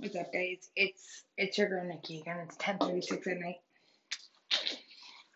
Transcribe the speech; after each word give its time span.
What's 0.00 0.16
up, 0.16 0.32
guys? 0.32 0.70
It's 0.76 1.24
it's 1.36 1.58
your 1.58 1.68
girl 1.68 1.84
Nikki 1.84 2.22
again. 2.22 2.38
It's 2.46 2.56
ten 2.56 2.78
thirty 2.78 3.02
six 3.02 3.26
at 3.26 3.38
night. 3.38 3.60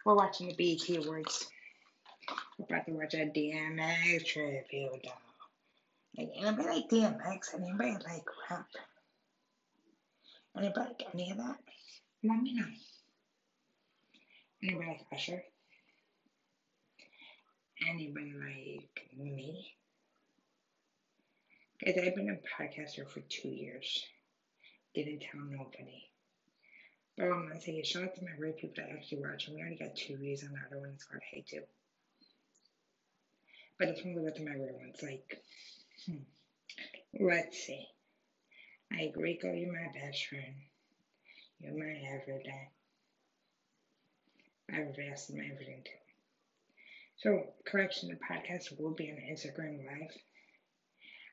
We're 0.06 0.14
watching 0.14 0.48
the 0.48 0.54
BET 0.54 1.04
Awards. 1.04 1.46
We're 2.56 2.64
about 2.64 2.86
to 2.86 2.92
watch 2.92 3.12
a 3.12 3.26
DMX 3.26 4.24
tribute. 4.24 5.06
Like 6.16 6.30
anybody 6.34 6.66
like 6.66 6.88
DMX? 6.88 7.54
Anybody 7.54 7.90
like 8.08 8.24
rap? 8.50 8.66
Anybody 10.56 10.88
like 10.88 11.02
any 11.12 11.30
of 11.32 11.36
that? 11.36 11.58
Let 12.22 12.42
me 12.42 12.54
know. 12.54 12.64
Anybody 14.62 14.86
like 14.88 15.06
Usher? 15.12 15.42
Anybody 17.86 18.32
like 18.32 19.10
me? 19.14 19.74
Guys, 21.84 21.98
I've 22.02 22.14
been 22.14 22.30
a 22.30 22.62
podcaster 22.62 23.06
for 23.06 23.20
two 23.28 23.50
years 23.50 24.06
didn't 24.94 25.20
tell 25.20 25.40
nobody. 25.40 26.08
But 27.16 27.24
I'm 27.26 27.48
gonna 27.48 27.60
say 27.60 27.82
shout 27.82 28.04
out 28.04 28.14
to 28.16 28.24
my 28.24 28.30
real 28.38 28.52
people 28.52 28.74
that 28.76 28.90
actually 28.90 29.22
watch. 29.22 29.46
And 29.46 29.56
we 29.56 29.60
already 29.62 29.76
got 29.76 29.96
two 29.96 30.16
views 30.16 30.44
on 30.44 30.52
the 30.52 30.66
other 30.66 30.80
one. 30.80 30.90
It's 30.94 31.04
called 31.04 31.22
Hey 31.30 31.44
Too. 31.46 31.62
But 33.78 33.88
it's 33.88 34.04
one 34.04 34.16
of 34.16 34.34
the 34.34 34.44
my 34.44 34.52
real 34.52 34.78
ones. 34.78 35.02
Like, 35.02 35.42
hmm. 36.06 37.24
let's 37.24 37.58
see. 37.58 37.86
I 38.92 39.02
agree, 39.02 39.38
girl. 39.40 39.54
You're 39.54 39.72
my 39.72 39.92
best 39.92 40.26
friend. 40.26 40.54
You're 41.60 41.74
my 41.74 41.94
everything. 42.14 42.68
I 44.72 44.80
invested 44.80 45.36
my 45.36 45.44
everything 45.44 45.82
too. 45.84 45.90
So, 47.16 47.54
correction, 47.64 48.08
the 48.08 48.16
podcast 48.16 48.78
will 48.78 48.94
be 48.94 49.10
on 49.10 49.16
Instagram 49.16 49.84
Live. 49.86 50.16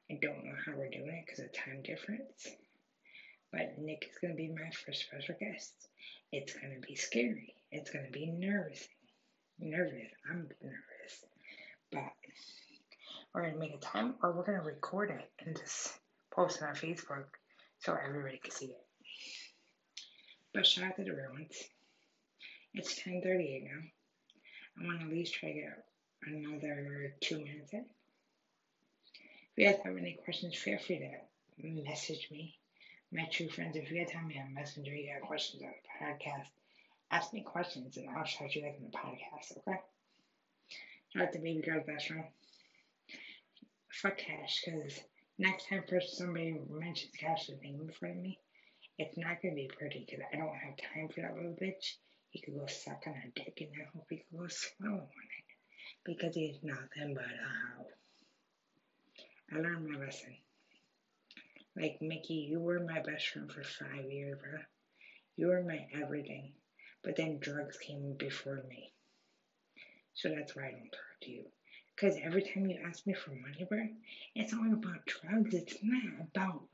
I 0.10 0.20
don't 0.22 0.46
know 0.46 0.56
how 0.66 0.74
we're 0.76 0.90
doing 0.90 1.08
it 1.08 1.26
because 1.26 1.40
of 1.40 1.54
time 1.54 1.82
difference. 1.84 2.48
But 3.52 3.78
Nick 3.78 4.10
is 4.10 4.18
going 4.20 4.34
to 4.34 4.38
be 4.38 4.48
my 4.48 4.70
first 4.86 5.02
special 5.02 5.36
guest. 5.40 5.74
It's 6.32 6.54
going 6.54 6.74
to 6.74 6.88
be 6.88 6.96
scary. 6.96 7.54
It's 7.72 7.92
going 7.92 8.06
to 8.06 8.12
be 8.12 8.28
nervous. 8.28 8.88
Nervous. 9.60 10.08
I'm 10.30 10.48
nervous. 10.62 11.26
But 11.92 12.14
we're 13.34 13.42
going 13.42 13.54
to 13.54 13.60
make 13.60 13.74
a 13.74 13.78
time 13.78 14.16
or 14.24 14.32
we're 14.32 14.46
going 14.46 14.60
to 14.60 14.66
record 14.66 15.10
it 15.12 15.30
and 15.46 15.58
just 15.58 16.00
post 16.32 16.62
it 16.62 16.64
on 16.64 16.76
Facebook 16.76 17.26
so 17.80 17.98
everybody 18.02 18.38
can 18.38 18.52
see 18.52 18.68
it. 18.68 18.86
But 20.54 20.66
shout 20.66 20.86
out 20.86 20.96
to 20.96 21.04
the 21.04 21.14
ones. 21.32 21.58
It's 22.74 23.00
10.38 23.02 23.64
now. 23.64 23.82
I 24.80 24.86
want 24.86 25.02
to 25.02 25.06
at 25.08 25.12
least 25.12 25.34
try 25.34 25.50
to 25.50 25.56
get 25.56 25.86
another 26.26 27.14
two 27.20 27.40
minutes 27.40 27.74
in. 27.74 27.86
If 29.56 29.58
you 29.58 29.66
guys 29.66 29.80
have 29.84 29.98
any 29.98 30.18
questions, 30.24 30.56
feel 30.56 30.78
free 30.78 31.00
to 31.62 31.68
message 31.84 32.30
me 32.32 32.58
my 33.12 33.26
true 33.32 33.50
friends, 33.50 33.76
if 33.76 33.92
you 33.92 34.00
guys 34.00 34.12
have 34.14 34.26
me 34.26 34.40
on 34.40 34.54
Messenger, 34.54 34.96
you 34.96 35.12
got 35.14 35.28
questions 35.28 35.62
on 35.64 35.70
the 35.70 36.06
podcast, 36.06 36.48
ask 37.12 37.34
me 37.34 37.42
questions 37.42 37.98
and 37.98 38.08
I'll 38.10 38.24
shout 38.24 38.56
you 38.56 38.62
guys 38.62 38.76
in 38.78 38.86
the 38.86 38.98
podcast, 38.98 39.58
okay? 39.58 39.80
Shout 41.10 41.24
out 41.24 41.34
to 41.34 41.40
Baby 41.40 41.62
Girl's 41.62 41.86
best 41.86 42.08
friend. 42.08 42.24
Fuck 43.92 44.18
Cash, 44.18 44.64
because 44.64 44.98
next 45.38 45.68
time 45.68 45.84
first 45.90 46.18
somebody 46.18 46.58
mentions 46.70 47.12
Cash's 47.20 47.62
name 47.62 47.82
in 47.82 47.92
front 47.92 48.16
of 48.16 48.22
me, 48.22 48.40
it's 48.98 49.18
not 49.18 49.42
going 49.42 49.56
to 49.56 49.62
be 49.62 49.70
pretty 49.78 50.06
because 50.08 50.24
I 50.32 50.38
don't 50.38 50.56
have 50.56 50.78
time 50.78 51.10
for 51.10 51.22
that 51.22 51.36
little 51.36 51.58
bitch. 51.62 51.96
He 52.30 52.40
could 52.40 52.58
go 52.58 52.66
suck 52.68 53.04
on 53.08 53.14
a 53.14 53.28
dick 53.36 53.58
and 53.60 53.72
I 53.76 53.90
hope 53.94 54.06
he 54.10 54.18
could 54.18 54.40
go 54.40 54.48
swallow 54.48 54.94
on 54.96 55.02
it 55.02 55.46
because 56.06 56.34
he's 56.34 56.64
nothing 56.64 57.14
but 57.14 57.26
a 57.26 57.78
hoe. 57.78 57.88
I 59.54 59.60
learned 59.60 59.90
my 59.90 60.00
lesson. 60.00 60.38
Like, 61.76 62.02
Mickey, 62.02 62.48
you 62.50 62.60
were 62.60 62.80
my 62.80 63.00
best 63.02 63.28
friend 63.30 63.52
for 63.52 63.64
five 63.64 64.10
years, 64.12 64.38
bro. 64.40 64.60
You 65.38 65.48
were 65.48 65.64
my 65.64 65.88
everything. 65.94 66.54
But 67.04 67.16
then 67.16 67.40
drugs 67.40 67.78
came 67.78 68.14
before 68.18 68.62
me. 68.70 68.92
So 70.14 70.30
that's 70.30 70.56
why 70.56 70.68
I 70.68 70.72
don't 70.72 70.92
talk 70.92 71.20
to 71.24 71.32
you. 71.32 71.46
Because 71.96 72.16
every 72.24 72.42
time 72.44 72.66
you 72.68 72.80
ask 72.86 73.06
me 73.08 73.14
for 73.14 73.32
money, 73.32 73.66
bro, 73.68 73.88
it's 74.36 74.54
all 74.54 74.74
about 74.74 75.06
drugs. 75.06 75.54
It's 75.54 75.78
not 75.84 76.04
about, 76.22 76.68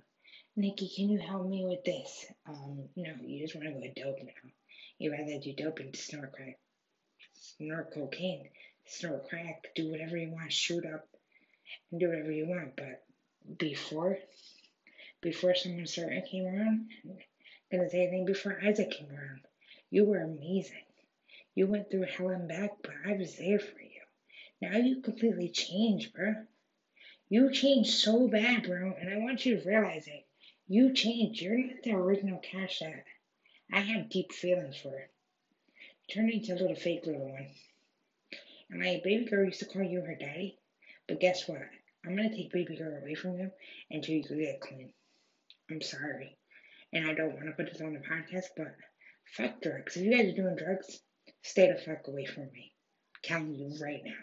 Nikki, 0.56 0.90
can 0.96 1.10
you 1.10 1.20
help 1.20 1.48
me 1.48 1.66
with 1.66 1.84
this? 1.84 2.26
Um, 2.48 2.90
no, 2.96 3.14
you 3.22 3.42
just 3.42 3.56
want 3.56 3.68
to 3.68 3.74
go 3.74 3.88
dope 3.96 4.24
now. 4.24 4.50
You 5.00 5.12
rather 5.12 5.38
do 5.40 5.54
dope 5.54 5.80
and 5.80 5.96
snort 5.96 6.32
crack, 6.34 6.58
snort 7.34 7.94
cocaine, 7.94 8.50
snort 8.86 9.28
crack, 9.30 9.68
do 9.76 9.90
whatever 9.90 10.18
you 10.18 10.32
want, 10.32 10.52
shoot 10.54 10.86
up, 10.86 11.08
and 11.92 12.00
do 12.00 12.10
whatever 12.10 12.32
you 12.32 12.48
want. 12.48 12.76
But 12.76 13.04
before, 13.60 14.18
before 15.28 15.54
someone 15.54 15.86
certain 15.86 16.22
came 16.22 16.46
around. 16.46 16.90
I'm 17.04 17.80
gonna 17.80 17.90
say 17.90 18.04
anything 18.04 18.24
before 18.24 18.62
Isaac 18.64 18.92
came 18.92 19.10
around. 19.10 19.42
You 19.90 20.06
were 20.06 20.22
amazing. 20.22 20.86
You 21.54 21.68
went 21.68 21.92
through 21.92 22.04
hell 22.04 22.30
and 22.30 22.48
back, 22.48 22.72
but 22.82 22.94
I 23.06 23.12
was 23.12 23.36
there 23.36 23.60
for 23.60 23.82
you. 23.82 24.02
Now 24.62 24.78
you 24.78 25.02
completely 25.02 25.50
changed, 25.50 26.14
bro. 26.14 26.34
You 27.28 27.52
changed 27.52 27.90
so 27.90 28.30
bad, 28.30 28.64
bro, 28.64 28.96
and 28.98 29.10
I 29.10 29.18
want 29.18 29.46
you 29.46 29.60
to 29.60 29.68
realize 29.68 30.08
it. 30.08 30.26
You 30.70 30.94
changed. 30.94 31.42
You're 31.42 31.58
not 31.58 31.84
the 31.84 31.92
original 31.92 32.40
Cash 32.40 32.80
that 32.80 33.04
I 33.70 33.82
have 33.82 34.10
deep 34.10 34.32
feelings 34.32 34.78
for. 34.78 34.98
You 34.98 36.16
turned 36.16 36.30
into 36.30 36.54
a 36.54 36.56
little 36.56 36.76
fake 36.76 37.06
little 37.06 37.30
one. 37.30 37.48
And 38.70 38.80
my 38.80 39.02
baby 39.04 39.26
girl 39.26 39.44
used 39.44 39.60
to 39.60 39.66
call 39.66 39.84
you 39.84 40.00
her 40.00 40.16
daddy, 40.16 40.58
but 41.06 41.20
guess 41.20 41.50
what? 41.50 41.68
I'm 42.06 42.16
gonna 42.16 42.30
take 42.30 42.54
baby 42.54 42.78
girl 42.78 42.96
away 42.96 43.16
from 43.16 43.38
you 43.38 43.52
until 43.92 44.16
you 44.16 44.24
get 44.24 44.62
clean. 44.62 44.94
I'm 45.70 45.82
sorry. 45.82 46.38
And 46.94 47.10
I 47.10 47.14
don't 47.14 47.34
want 47.34 47.48
to 47.48 47.52
put 47.52 47.72
this 47.72 47.82
on 47.82 47.94
the 47.94 48.00
podcast, 48.00 48.46
but 48.56 48.76
fuck 49.36 49.62
drugs. 49.62 49.98
If 49.98 50.04
you 50.04 50.12
guys 50.12 50.34
are 50.34 50.36
doing 50.36 50.56
drugs, 50.56 51.00
stay 51.44 51.72
the 51.72 51.80
fuck 51.80 52.08
away 52.08 52.26
from 52.26 52.50
me. 52.54 52.74
I'm 53.16 53.22
telling 53.24 53.56
you 53.56 53.78
right 53.84 54.02
now. 54.04 54.14